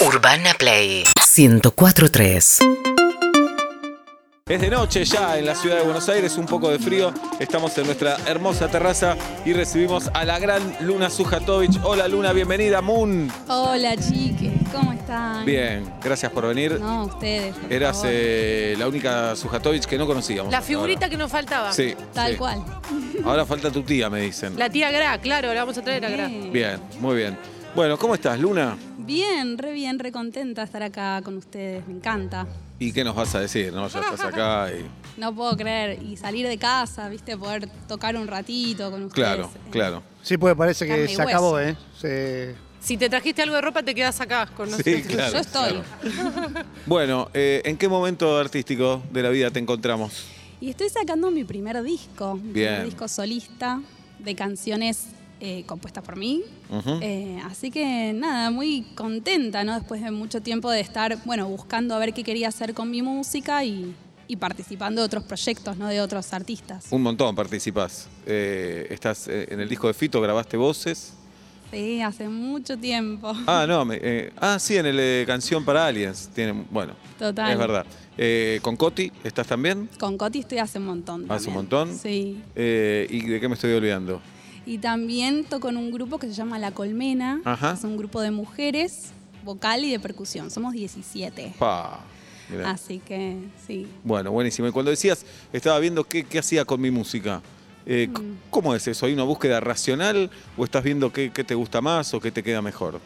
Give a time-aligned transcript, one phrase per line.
[0.00, 1.04] Urbana Play
[1.36, 2.58] 1043.
[4.48, 7.12] Es de noche ya en la ciudad de Buenos Aires, un poco de frío.
[7.38, 11.78] Estamos en nuestra hermosa terraza y recibimos a la gran Luna Sujatovich.
[11.84, 13.30] Hola Luna, bienvenida, Moon.
[13.48, 15.44] Hola chiques, ¿cómo están?
[15.44, 16.80] Bien, gracias por venir.
[16.80, 17.54] No, ustedes.
[17.54, 18.10] por Eras favor.
[18.12, 20.50] eh, la única Sujatovich que no conocíamos.
[20.50, 21.10] La hasta figurita ahora.
[21.10, 21.72] que nos faltaba.
[21.72, 21.94] Sí.
[22.12, 22.38] Tal sí.
[22.38, 22.64] cual.
[23.24, 24.58] Ahora falta tu tía, me dicen.
[24.58, 26.26] La tía Gra, claro, la vamos a traer a Gra.
[26.26, 26.52] Bien.
[26.52, 27.38] Bien, muy bien.
[27.74, 28.76] Bueno, ¿cómo estás, Luna?
[28.98, 32.46] Bien, re bien, re contenta de estar acá con ustedes, me encanta.
[32.78, 33.72] ¿Y qué nos vas a decir?
[33.72, 34.84] No, ya estás acá y.
[35.20, 39.26] No puedo creer, y salir de casa, viste, poder tocar un ratito con ustedes.
[39.28, 40.02] Claro, eh, claro.
[40.22, 41.28] Sí, porque parece que Carne y se hueso.
[41.28, 41.76] acabó, ¿eh?
[42.00, 45.02] Se- Si te trajiste algo de ropa, te quedas acá con Sí, nosotros.
[45.14, 45.32] claro.
[45.34, 45.82] Yo estoy.
[46.10, 46.52] claro.
[46.86, 50.24] Bueno, eh, ¿en qué momento artístico de la vida te encontramos?
[50.60, 52.68] Y estoy sacando mi primer disco, mi Bien.
[52.68, 53.80] primer disco solista
[54.20, 55.08] de canciones
[55.40, 56.42] eh, compuestas por mí.
[57.00, 59.74] Eh, así que nada, muy contenta, ¿no?
[59.74, 63.02] Después de mucho tiempo de estar, bueno, buscando a ver qué quería hacer con mi
[63.02, 63.94] música y,
[64.28, 65.88] y participando de otros proyectos, ¿no?
[65.88, 66.86] De otros artistas.
[66.90, 68.08] Un montón participás.
[68.26, 71.14] Eh, estás en el disco de Fito, grabaste voces.
[71.70, 73.32] Sí, hace mucho tiempo.
[73.46, 76.28] Ah, no, me- eh, ah, sí, en el de Canción para Aliens.
[76.34, 77.52] Tiene, bueno, Total.
[77.52, 77.86] es verdad.
[78.18, 79.88] Eh, con Coti, ¿estás también?
[79.98, 81.26] Con Coti estoy hace un montón.
[81.30, 81.96] Hace un montón.
[81.96, 82.42] Sí.
[82.56, 84.20] Eh, ¿Y de qué me estoy olvidando?
[84.70, 87.40] Y también toco en un grupo que se llama La Colmena.
[87.44, 87.72] Ajá.
[87.72, 89.10] Es un grupo de mujeres,
[89.44, 90.48] vocal y de percusión.
[90.48, 91.54] Somos 17.
[91.58, 91.98] Pa.
[92.64, 93.88] Así que sí.
[94.04, 94.68] Bueno, buenísimo.
[94.68, 97.42] Y cuando decías, estaba viendo qué, qué hacía con mi música.
[97.84, 98.36] eh, Mm.
[98.50, 99.06] ¿Cómo es eso?
[99.06, 102.44] ¿Hay una búsqueda racional o estás viendo qué, qué te gusta más o qué te
[102.44, 103.00] queda mejor?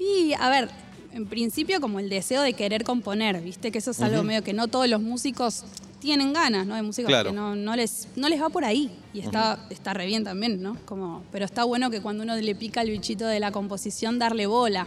[0.00, 0.68] Y a ver,
[1.12, 4.52] en principio como el deseo de querer componer, viste que eso es algo medio que
[4.52, 5.62] no todos los músicos
[6.00, 6.74] tienen ganas, ¿no?
[6.74, 7.30] Hay músicos Claro.
[7.30, 10.62] que no, no les, no les va por ahí y está, está re bien también,
[10.62, 10.76] ¿no?
[10.84, 14.46] Como, pero está bueno que cuando uno le pica el bichito de la composición, darle
[14.46, 14.86] bola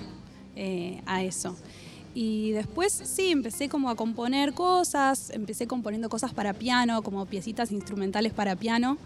[0.55, 1.55] eh, a eso.
[2.13, 7.71] Y después sí, empecé como a componer cosas, empecé componiendo cosas para piano, como piecitas
[7.71, 8.97] instrumentales para piano,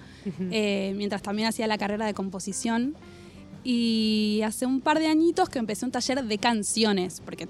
[0.52, 2.96] eh, mientras también hacía la carrera de composición.
[3.64, 7.48] Y hace un par de añitos que empecé un taller de canciones, porque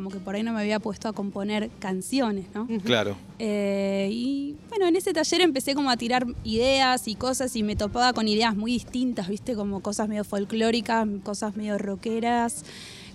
[0.00, 2.66] como que por ahí no me había puesto a componer canciones, ¿no?
[2.84, 3.16] Claro.
[3.38, 7.76] Eh, y bueno, en ese taller empecé como a tirar ideas y cosas y me
[7.76, 9.54] topaba con ideas muy distintas, ¿viste?
[9.54, 12.64] Como cosas medio folclóricas, cosas medio rockeras,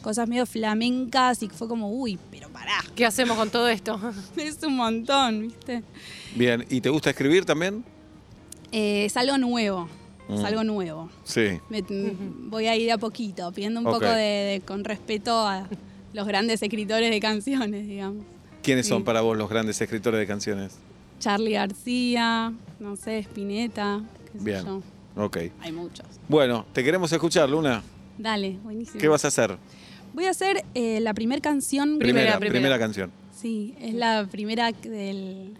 [0.04, 4.00] cosas medio flamencas y fue como, uy, pero pará, ¿Qué hacemos con todo esto?
[4.38, 5.82] es un montón, ¿viste?
[6.36, 6.64] Bien.
[6.70, 7.84] ¿Y te gusta escribir también?
[8.72, 9.90] Eh, es algo nuevo,
[10.30, 10.46] es Mm.
[10.46, 11.10] algo nuevo.
[11.24, 11.60] Sí.
[11.70, 15.68] Me- Voy a ir de a poquito, pidiendo un poco de, de- con respeto a
[16.16, 18.24] los grandes escritores de canciones, digamos.
[18.64, 20.78] ¿Quiénes son para vos los grandes escritores de canciones?
[21.20, 24.66] Charlie García, no sé, Spinetta, qué sé Bien.
[24.66, 24.82] yo.
[25.18, 25.38] Ok.
[25.60, 26.06] Hay muchos.
[26.30, 27.84] Bueno, te queremos escuchar, Luna.
[28.18, 29.00] Dale, buenísimo.
[29.00, 29.58] ¿Qué vas a hacer?
[30.14, 32.00] Voy a hacer eh, la primera canción.
[32.00, 32.54] Primera, primera.
[32.54, 33.12] primera canción.
[33.36, 35.54] Sí, es la primera del.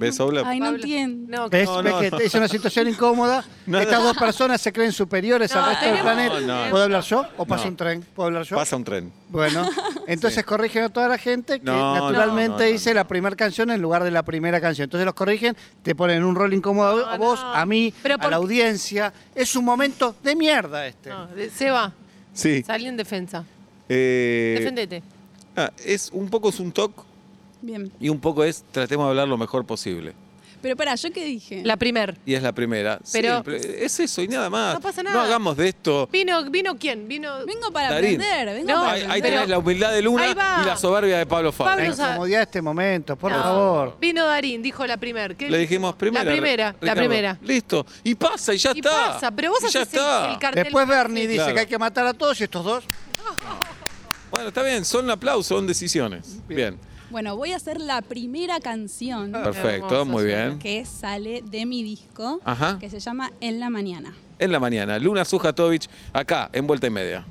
[0.00, 0.18] ¿Ves?
[0.46, 1.36] Ay, no entiendo.
[1.36, 1.68] No, ¿Ves?
[1.68, 2.18] No, ¿Ves no, que no.
[2.18, 3.44] es una situación incómoda?
[3.66, 4.06] No, Estas no.
[4.06, 6.40] dos personas se creen superiores No, al resto del planeta.
[6.40, 6.70] No, no.
[6.70, 7.70] ¿Puedo hablar yo o pasa No.
[7.70, 8.04] un tren?
[8.14, 8.56] ¿Puedo hablar yo?
[8.56, 9.12] Pasa un tren.
[9.28, 9.68] Bueno,
[10.08, 12.72] entonces corrigen a toda la gente que No, naturalmente no, no, no.
[12.72, 14.84] dice la primera canción en lugar de la primera canción.
[14.84, 17.54] Entonces los corrigen, te ponen un rol incómodo a vos, no.
[17.54, 19.12] a mí, Pero a por- la audiencia.
[19.34, 21.10] Es un momento de mierda este.
[21.10, 21.92] no, de- Seba,
[22.32, 22.62] Sí.
[22.64, 23.44] salí en defensa.
[23.88, 25.02] Eh, Defendete.
[25.56, 26.92] ah, es un poco es un talk
[27.62, 27.90] Bien.
[28.00, 30.14] y un poco es tratemos de hablar lo mejor posible.
[30.62, 31.62] Pero pará, ¿yo qué dije?
[31.64, 32.18] La primer.
[32.26, 33.00] Y es la primera.
[33.12, 34.74] Pero- Sí, es eso y nada más.
[34.74, 35.24] No pasa No nada.
[35.24, 36.06] hagamos de esto.
[36.12, 37.08] ¿Vino, vino quién?
[37.08, 37.46] Vino.
[37.46, 38.20] Vengo para Darín.
[38.20, 39.32] aprender, vengo No, para Ahí, ahí aprender.
[39.32, 40.32] tenés la humildad de Luna Ahí
[40.62, 41.76] y la soberbia de Pablo Fabio.
[41.78, 43.42] Pablo sa- incomodidad este momento, por No.
[43.42, 43.96] favor.
[43.98, 45.34] Vino Darín, dijo la primer.
[45.34, 46.24] ¿Qué Le dijimos primera.
[46.24, 47.38] La primera, la primera.
[47.40, 47.86] Listo.
[48.04, 48.90] Y pasa y ya Y está.
[49.14, 50.64] pasa, pero vos Y ya haces el- cartel.
[50.64, 51.54] Después Bernie dice Claro.
[51.54, 52.84] que hay que matar a todos y estos dos.
[54.30, 54.84] Bueno, está bien.
[54.84, 56.36] Son aplausos, son decisiones.
[56.46, 56.78] Bien.
[57.10, 60.58] Bueno, voy a hacer la primera canción Perfecto, hermoso, muy bien.
[60.60, 62.78] que sale de mi disco, Ajá.
[62.78, 64.14] que se llama En la Mañana.
[64.38, 67.26] En la mañana, Luna Sujatovich, acá, en Vuelta y Media.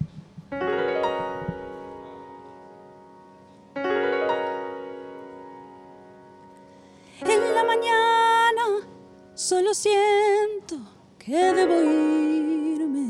[7.21, 8.88] En la mañana
[9.36, 10.77] solo siento
[11.18, 13.09] que debo irme.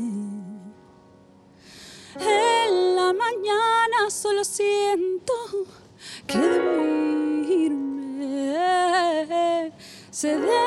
[2.18, 4.69] En la mañana solo siento
[10.24, 10.50] irme.
[10.50, 10.59] Ceder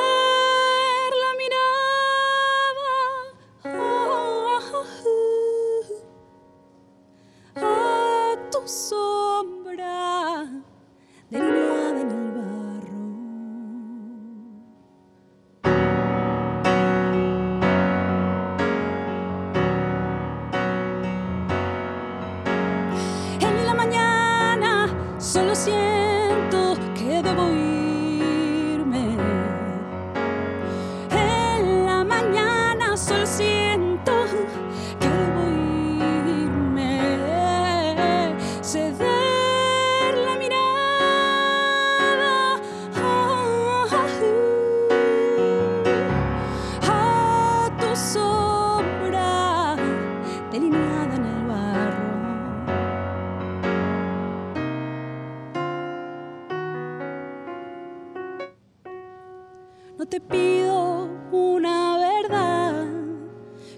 [60.13, 62.85] te pido una verdad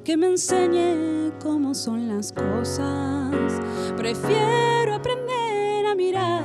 [0.03, 3.61] que me enseñe cómo son las cosas.
[3.95, 6.43] Prefiero aprender a mirar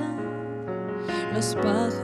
[1.35, 2.00] los pájaros.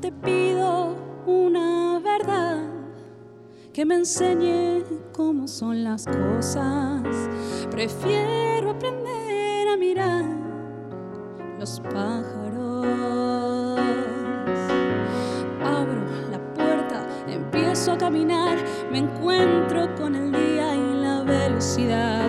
[0.00, 0.94] Te pido
[1.26, 2.62] una verdad
[3.72, 7.02] que me enseñe cómo son las cosas.
[7.70, 10.24] Prefiero aprender a mirar
[11.58, 12.86] los pájaros.
[15.64, 18.58] Abro la puerta, empiezo a caminar,
[18.92, 22.28] me encuentro con el día y la velocidad.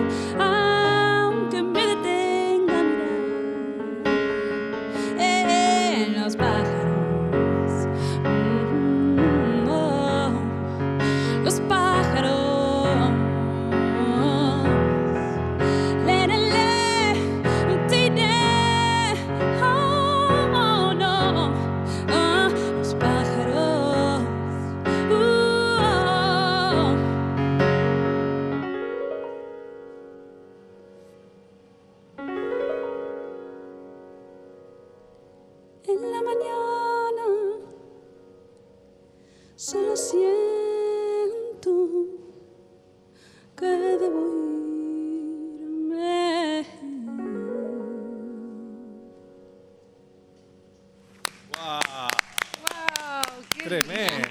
[53.68, 54.28] Tremendo,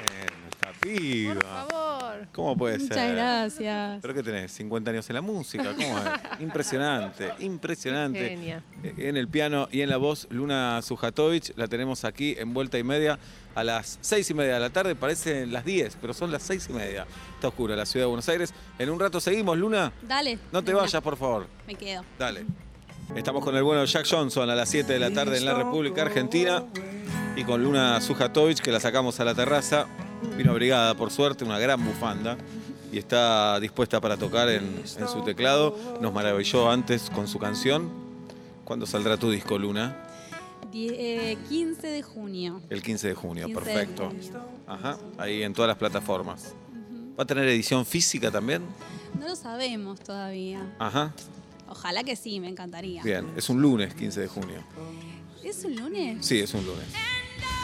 [0.49, 1.41] esta Por piba.
[1.41, 2.27] favor.
[2.33, 3.15] ¿Cómo puede Muchas ser?
[3.15, 3.99] gracias.
[4.01, 4.59] ¿Pero qué tenés?
[4.59, 5.73] ¿50 años en la música?
[5.75, 6.05] ¿Cómo es?
[6.41, 8.29] Impresionante, impresionante.
[8.29, 8.63] Genia.
[8.83, 12.83] En el piano y en la voz, Luna Sujatovic, la tenemos aquí en vuelta y
[12.83, 13.19] media
[13.53, 14.95] a las seis y media de la tarde.
[14.95, 17.05] Parecen las 10, pero son las seis y media.
[17.35, 18.53] Está oscura la ciudad de Buenos Aires.
[18.79, 19.91] En un rato seguimos, Luna.
[20.01, 20.39] Dale.
[20.51, 21.47] No te vayas, por favor.
[21.67, 22.03] Me quedo.
[22.17, 22.45] Dale.
[23.15, 26.01] Estamos con el bueno Jack Johnson a las 7 de la tarde en la República
[26.01, 26.63] Argentina
[27.37, 29.87] y con Luna Sujatovic que la sacamos a la terraza.
[30.35, 32.37] Vino abrigada, por suerte, una gran bufanda
[32.91, 34.63] y está dispuesta para tocar en,
[34.97, 35.77] en su teclado.
[36.01, 37.89] Nos maravilló antes con su canción.
[38.65, 40.03] ¿Cuándo saldrá tu disco, Luna?
[40.71, 40.89] Die-
[41.31, 42.61] eh, 15 de junio.
[42.69, 44.07] El 15 de junio, 15 de perfecto.
[44.09, 44.41] junio.
[44.65, 46.53] Ajá, ahí en todas las plataformas.
[47.17, 48.63] ¿Va a tener edición física también?
[49.19, 50.61] No lo sabemos todavía.
[50.79, 51.13] Ajá,
[51.69, 53.03] Ojalá que sí, me encantaría.
[53.03, 53.27] bien.
[53.35, 54.59] Es un lunes 15 de junio.
[55.43, 56.25] ¿Es un lunes?
[56.25, 56.85] Sí, es un lunes.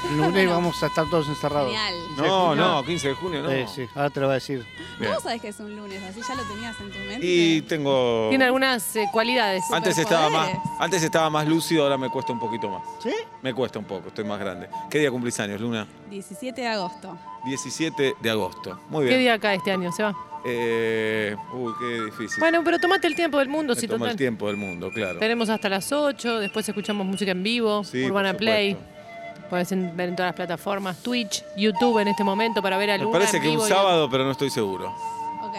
[0.10, 1.68] El lunes vamos a estar todos encerrados.
[1.72, 1.94] Genial.
[2.18, 3.50] No, no, 15 de junio no.
[3.50, 4.66] Sí, sí, ahora te lo voy a decir.
[5.00, 5.12] Bien.
[5.12, 6.02] ¿Cómo sabes que es un lunes?
[6.04, 7.20] Así ya lo tenías en tu mente.
[7.26, 8.28] Y tengo.
[8.30, 9.64] Tiene algunas eh, cualidades.
[9.72, 10.50] Antes estaba más,
[10.80, 12.84] antes estaba más lúcido, ahora me cuesta un poquito más.
[13.02, 13.14] ¿Sí?
[13.42, 14.68] Me cuesta un poco, estoy más grande.
[14.90, 15.88] ¿Qué día cumplís años, Luna?
[16.10, 17.18] 17 de agosto.
[17.46, 18.80] 17 de agosto.
[18.90, 19.20] Muy ¿Qué bien.
[19.22, 19.92] día acá este año?
[19.92, 20.14] Se va.
[20.46, 22.40] Eh, uy, qué difícil.
[22.40, 24.12] Bueno, pero tomate el tiempo del mundo, Me si tomo total.
[24.12, 25.18] el tiempo del mundo, claro.
[25.20, 28.78] Tenemos hasta las 8, después escuchamos música en vivo, Sí, Urbana por Play.
[29.54, 33.04] Puedes ver en todas las plataformas, Twitch, YouTube en este momento para ver a Me
[33.04, 34.92] Luna parece en que un vivo y- sábado, pero no estoy seguro.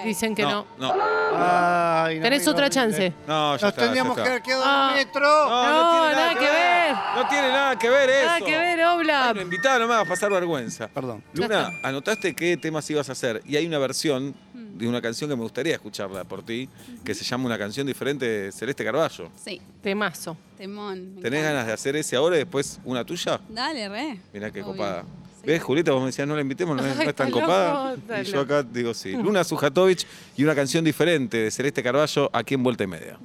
[0.04, 0.66] Dicen que no.
[0.78, 0.92] no.
[1.36, 3.12] Ay, no, Tenés no, otra no, chance.
[3.28, 4.88] No, ya Nos está, tendríamos ya que haber quedado Ah.
[4.94, 5.20] en el metro.
[5.48, 6.94] No, nada que ver.
[7.14, 8.26] No tiene nada que ver eso.
[8.26, 9.32] Nada que ver, Ay, Obla.
[9.32, 10.88] lo invitaba, no me hagas pasar vergüenza.
[10.88, 11.22] Perdón.
[11.32, 14.34] Luna, anotaste qué temas ibas a hacer y hay una versión
[14.76, 16.68] de una canción que me gustaría escucharla por ti,
[17.04, 19.30] que se llama Una canción diferente de Celeste Carballo.
[19.42, 20.36] Sí, Temazo.
[20.58, 21.14] temón.
[21.16, 21.52] me ¿Tenés encanta.
[21.52, 23.40] ganas de hacer ese ahora y después una tuya?
[23.48, 24.20] Dale, re.
[24.32, 24.72] Mirá qué Obvio.
[24.72, 25.04] copada.
[25.44, 25.92] ¿Ves, Julieta?
[25.92, 27.90] Vos me decías, no la invitemos, no, es- no Ay, es tan copada.
[27.96, 29.12] loco, y yo acá digo sí.
[29.12, 33.18] Luna Sujatovich y una canción diferente de Celeste Carballo aquí en Vuelta y Media.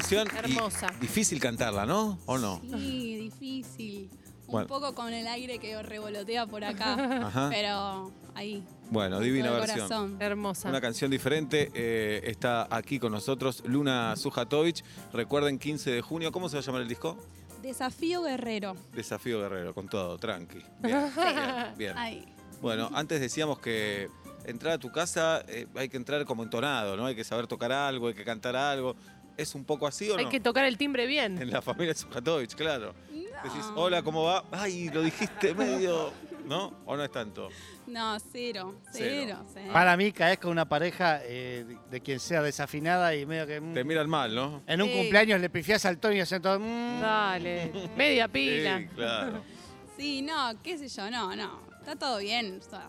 [0.00, 2.18] Hermosa y difícil cantarla, ¿no?
[2.26, 2.60] ¿O no?
[2.62, 4.10] Sí, difícil.
[4.46, 7.26] Un poco con el aire que revolotea por acá.
[7.26, 7.48] Ajá.
[7.50, 8.62] Pero ahí.
[8.90, 9.88] Bueno, divina versión.
[9.88, 10.16] corazón.
[10.20, 10.68] Hermosa.
[10.68, 11.70] Una canción diferente.
[11.74, 14.84] eh, está aquí con nosotros Luna Sujatovich.
[15.12, 16.30] Recuerden, 15 de junio.
[16.30, 17.16] ¿Cómo se va a llamar el disco?
[17.62, 18.76] Desafío guerrero.
[18.92, 20.58] Desafío Guerrero, con todo, tranqui.
[20.82, 21.98] Bien, bien, bien.
[21.98, 22.24] Ahí.
[22.60, 24.08] Bueno, antes decíamos que
[24.44, 27.06] entrar a tu casa eh, hay que entrar como entonado, ¿no?
[27.06, 28.94] Hay que saber tocar algo, hay que cantar algo.
[29.36, 30.20] ¿Es un poco así o no?
[30.20, 31.40] Hay que tocar el timbre bien.
[31.40, 32.94] En la familia Sujatovich, claro.
[33.10, 34.44] Decís, hola, ¿cómo va?
[34.52, 36.12] Ay, lo dijiste medio.
[36.46, 36.74] ¿No?
[36.84, 37.48] ¿O no es tanto?
[37.86, 38.74] No, cero.
[38.92, 39.06] Cero.
[39.26, 39.46] Cero.
[39.54, 39.70] cero.
[39.72, 43.60] Para mí caes con una pareja eh, de- de quien sea desafinada y medio que...
[43.62, 44.62] mm, Te miran mal, ¿no?
[44.66, 44.94] en un Sí.
[44.94, 46.60] cumpleaños le pifiás al Tony y hacen todo...
[46.60, 47.72] mm, Dale.
[47.96, 48.78] Media pila.
[48.78, 49.42] Sí, claro.
[49.96, 51.60] Sí, no, qué sé yo, no, no.
[51.80, 52.60] Está todo bien.
[52.60, 52.88] o sea,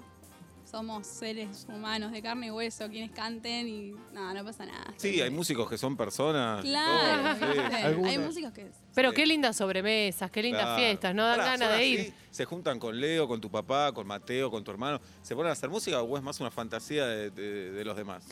[0.76, 4.94] somos seres humanos de carne y hueso, quienes canten y no, no pasa nada.
[4.98, 6.62] Sí, hay músicos que son personas.
[6.66, 8.70] Claro, hay músicos que.
[8.94, 9.16] Pero Sí.
[9.16, 10.78] qué lindas sobremesas, qué lindas Claro.
[10.78, 12.00] fiestas, no dan ganas ¿son de ir.
[12.02, 12.14] así?
[12.30, 15.00] ¿Se juntan con Leo, con tu papá, con Mateo, con tu hermano?
[15.22, 18.26] ¿Se ponen a hacer música o es más una fantasía de, de- de los demás?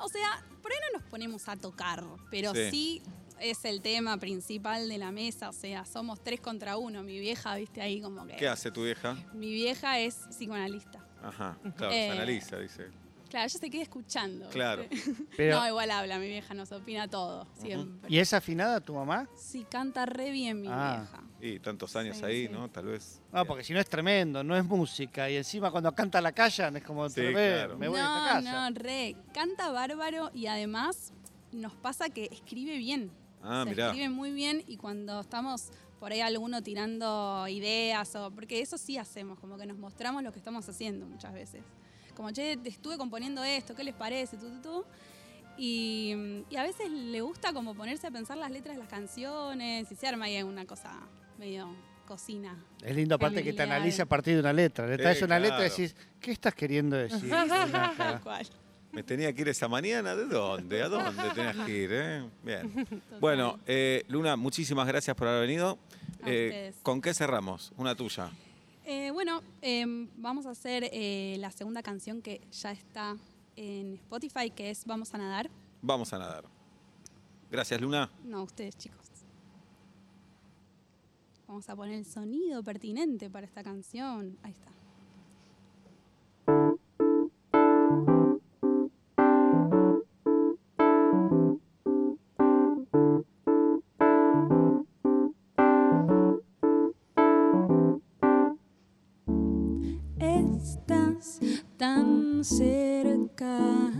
[0.00, 2.70] O sea, por ahí no nos ponemos a tocar, pero Sí.
[2.70, 3.02] sí.
[3.40, 5.48] es el tema principal de la mesa.
[5.48, 7.02] O sea, somos tres contra uno.
[7.02, 8.36] Mi vieja, viste ahí como que.
[8.36, 9.16] ¿Qué hace tu vieja?
[9.34, 11.03] Mi vieja es psicoanalista.
[11.24, 12.88] Ajá, claro, Eh, se analiza, dice.
[13.30, 14.44] Claro, ella se queda escuchando.
[14.44, 14.54] ¿viste?
[14.54, 14.84] Claro.
[15.36, 18.08] Pero, No, igual habla, mi vieja nos opina todo, siempre.
[18.08, 19.28] ¿Y es afinada tu mamá?
[19.36, 20.98] Sí, canta re bien mi Ah.
[21.00, 21.24] vieja.
[21.40, 22.52] Y tantos años Sí, ahí, sí.
[22.52, 22.70] ¿no?
[22.70, 23.20] Tal vez.
[23.32, 25.28] No, porque si no es tremendo, no es música.
[25.28, 27.76] Y encima cuando canta la callan es como, Sí, "Ve, claro.
[27.78, 28.70] me voy a no, esta casa.
[28.70, 29.16] no, re.
[29.34, 31.12] Canta bárbaro y además
[31.52, 33.10] nos pasa que escribe bien.
[33.42, 33.86] Ah, Se mirá.
[33.88, 38.98] escribe muy bien y cuando estamos por ahí alguno tirando ideas o porque eso sí
[38.98, 41.62] hacemos, como que nos mostramos lo que estamos haciendo muchas veces.
[42.14, 44.36] Como, che, te estuve componiendo esto, ¿qué les parece?
[44.36, 44.84] Tú, tú, tú.
[45.56, 46.14] Y,
[46.50, 49.94] y a veces le gusta como ponerse a pensar las letras de las canciones y
[49.94, 50.92] se arma ahí una cosa
[51.38, 51.74] medio
[52.06, 52.56] cocina.
[52.82, 54.86] Es lindo aparte que te analice a partir de una letra.
[54.86, 57.32] Le Sí, traes una letra y decís, ¿qué estás queriendo decir?
[57.34, 58.20] Acá.
[58.22, 58.46] cual.
[58.94, 60.14] ¿Me tenía que ir esa mañana?
[60.14, 60.82] ¿De dónde?
[60.82, 61.90] ¿A dónde tenías que ir?
[61.92, 62.24] eh?
[62.42, 62.86] Bien.
[63.20, 65.78] Bueno, eh, Luna, muchísimas gracias por haber venido.
[66.22, 66.72] A Eh.
[66.82, 67.72] ¿Con qué cerramos?
[67.76, 68.30] Una tuya.
[68.86, 70.90] Eh, bueno, em, vamos a hacer
[71.38, 73.16] la segunda canción que ya está
[73.56, 75.50] en Spotify, que es Vamos a nadar.
[75.82, 76.44] Vamos a nadar.
[77.50, 78.10] Gracias, Luna.
[78.24, 79.00] No, ustedes chicos.
[81.46, 84.36] Vamos a poner el sonido pertinente para esta canción.
[84.42, 84.70] Ahí está.
[102.44, 103.90] Cerca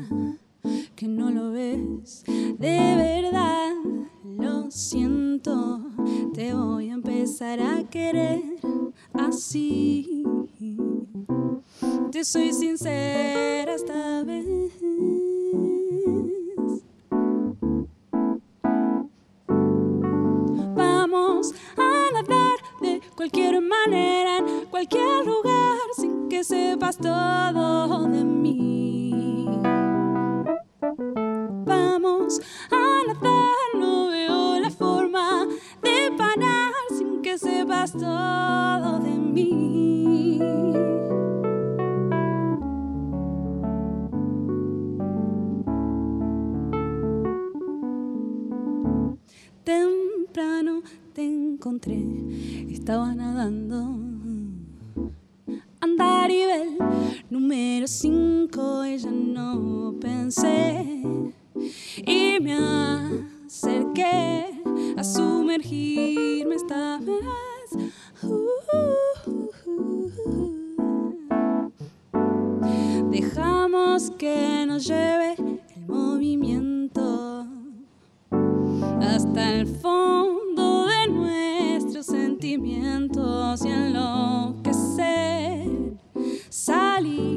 [0.95, 2.25] que no lo ves.
[2.27, 3.73] De verdad,
[4.23, 5.81] lo siento.
[6.35, 8.43] Te voy a empezar a querer
[9.15, 10.25] así.
[12.13, 14.73] Te soy sincera esta vez.
[20.77, 25.34] Vamos a nadar de cualquier manera, en cualquier
[26.35, 29.47] que sepas todo de mí.
[31.65, 32.41] Vamos
[32.73, 35.47] a nadar, no veo la forma
[35.81, 40.41] de parar sin que sepas todo de mí.
[49.63, 52.03] Temprano te encontré,
[52.73, 54.04] estaba nadando.
[56.25, 56.79] Andaribel
[57.29, 61.03] número 5, ella no pensé.
[62.07, 62.55] Y me
[63.47, 64.47] acerqué
[64.97, 67.93] a sumergirme esta vez.
[73.11, 75.14] Dejamos que nos lleve
[87.05, 87.34] salir,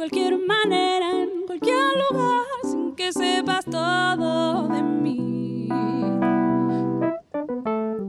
[0.00, 5.68] cualquier manera, en cualquier lugar, sin que sepas todo de mí.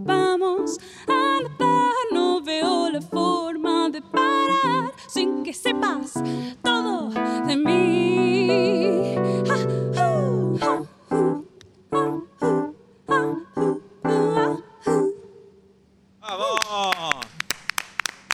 [0.06, 6.14] Vamos a nadar, no veo la forma de parar sin que sepas
[6.64, 7.10] todo
[7.46, 7.82] de mí.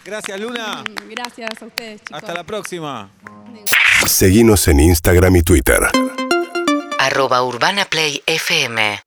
[0.06, 0.84] Gracias, Luna.
[0.84, 2.18] Mm, Gracias a ustedes, chicos.
[2.18, 3.12] Hasta la próxima.
[4.08, 5.80] Seguinos en Instagram y Twitter.
[7.00, 9.07] Arroba Urbana Play FM